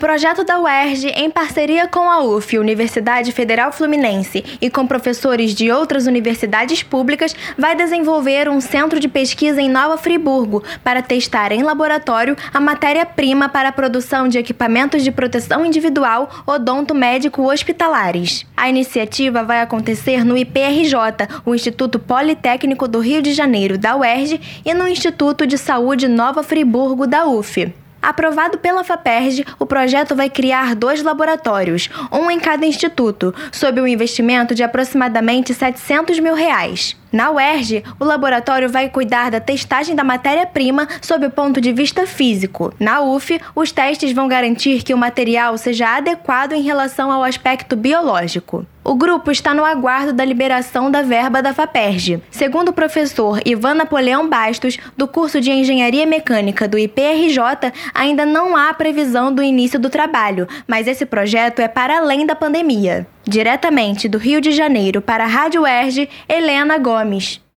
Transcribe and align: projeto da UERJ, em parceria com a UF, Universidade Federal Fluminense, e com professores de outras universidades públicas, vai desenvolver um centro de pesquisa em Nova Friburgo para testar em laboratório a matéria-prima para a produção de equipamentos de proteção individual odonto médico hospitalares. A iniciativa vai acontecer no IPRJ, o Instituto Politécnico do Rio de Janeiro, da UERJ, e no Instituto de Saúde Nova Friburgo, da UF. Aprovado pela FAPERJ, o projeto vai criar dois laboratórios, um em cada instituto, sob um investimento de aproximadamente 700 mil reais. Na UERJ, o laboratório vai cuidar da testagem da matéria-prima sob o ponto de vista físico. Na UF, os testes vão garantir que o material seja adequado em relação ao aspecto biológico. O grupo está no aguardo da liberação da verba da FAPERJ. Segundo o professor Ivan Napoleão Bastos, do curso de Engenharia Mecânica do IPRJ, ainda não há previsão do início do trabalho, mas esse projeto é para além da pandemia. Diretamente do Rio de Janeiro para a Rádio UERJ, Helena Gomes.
projeto 0.00 0.42
da 0.42 0.58
UERJ, 0.58 1.08
em 1.14 1.30
parceria 1.30 1.86
com 1.86 2.10
a 2.10 2.24
UF, 2.24 2.58
Universidade 2.58 3.32
Federal 3.32 3.70
Fluminense, 3.70 4.42
e 4.58 4.70
com 4.70 4.86
professores 4.86 5.54
de 5.54 5.70
outras 5.70 6.06
universidades 6.06 6.82
públicas, 6.82 7.36
vai 7.58 7.76
desenvolver 7.76 8.48
um 8.48 8.62
centro 8.62 8.98
de 8.98 9.06
pesquisa 9.06 9.60
em 9.60 9.68
Nova 9.68 9.98
Friburgo 9.98 10.64
para 10.82 11.02
testar 11.02 11.52
em 11.52 11.62
laboratório 11.62 12.34
a 12.52 12.58
matéria-prima 12.58 13.50
para 13.50 13.68
a 13.68 13.72
produção 13.72 14.26
de 14.26 14.38
equipamentos 14.38 15.04
de 15.04 15.12
proteção 15.12 15.66
individual 15.66 16.30
odonto 16.46 16.94
médico 16.94 17.42
hospitalares. 17.52 18.46
A 18.56 18.70
iniciativa 18.70 19.42
vai 19.42 19.60
acontecer 19.60 20.24
no 20.24 20.34
IPRJ, 20.34 20.94
o 21.44 21.54
Instituto 21.54 21.98
Politécnico 21.98 22.88
do 22.88 23.00
Rio 23.00 23.20
de 23.20 23.34
Janeiro, 23.34 23.76
da 23.76 23.94
UERJ, 23.94 24.40
e 24.64 24.72
no 24.72 24.88
Instituto 24.88 25.46
de 25.46 25.58
Saúde 25.58 26.08
Nova 26.08 26.42
Friburgo, 26.42 27.06
da 27.06 27.26
UF. 27.26 27.70
Aprovado 28.02 28.58
pela 28.58 28.82
FAPERJ, 28.82 29.44
o 29.58 29.66
projeto 29.66 30.16
vai 30.16 30.30
criar 30.30 30.74
dois 30.74 31.02
laboratórios, 31.02 31.90
um 32.10 32.30
em 32.30 32.40
cada 32.40 32.64
instituto, 32.64 33.34
sob 33.52 33.80
um 33.80 33.86
investimento 33.86 34.54
de 34.54 34.62
aproximadamente 34.62 35.52
700 35.52 36.18
mil 36.18 36.34
reais. 36.34 36.96
Na 37.12 37.30
UERJ, 37.30 37.82
o 37.98 38.04
laboratório 38.04 38.68
vai 38.68 38.88
cuidar 38.88 39.30
da 39.30 39.40
testagem 39.40 39.96
da 39.96 40.04
matéria-prima 40.04 40.88
sob 41.02 41.26
o 41.26 41.30
ponto 41.30 41.60
de 41.60 41.72
vista 41.72 42.06
físico. 42.06 42.72
Na 42.78 43.00
UF, 43.00 43.40
os 43.54 43.72
testes 43.72 44.12
vão 44.12 44.28
garantir 44.28 44.82
que 44.82 44.94
o 44.94 44.98
material 44.98 45.58
seja 45.58 45.96
adequado 45.96 46.52
em 46.52 46.62
relação 46.62 47.10
ao 47.10 47.24
aspecto 47.24 47.74
biológico. 47.74 48.64
O 48.90 48.96
grupo 48.96 49.30
está 49.30 49.54
no 49.54 49.64
aguardo 49.64 50.12
da 50.12 50.24
liberação 50.24 50.90
da 50.90 51.00
verba 51.00 51.40
da 51.40 51.54
FAPERJ. 51.54 52.20
Segundo 52.28 52.70
o 52.70 52.72
professor 52.72 53.40
Ivan 53.44 53.74
Napoleão 53.74 54.28
Bastos, 54.28 54.78
do 54.96 55.06
curso 55.06 55.40
de 55.40 55.48
Engenharia 55.48 56.04
Mecânica 56.04 56.66
do 56.66 56.76
IPRJ, 56.76 57.72
ainda 57.94 58.26
não 58.26 58.56
há 58.56 58.74
previsão 58.74 59.32
do 59.32 59.44
início 59.44 59.78
do 59.78 59.88
trabalho, 59.88 60.48
mas 60.66 60.88
esse 60.88 61.06
projeto 61.06 61.60
é 61.60 61.68
para 61.68 61.98
além 61.98 62.26
da 62.26 62.34
pandemia. 62.34 63.06
Diretamente 63.22 64.08
do 64.08 64.18
Rio 64.18 64.40
de 64.40 64.50
Janeiro 64.50 65.00
para 65.00 65.22
a 65.22 65.28
Rádio 65.28 65.62
UERJ, 65.62 66.08
Helena 66.28 66.76
Gomes. 66.76 67.40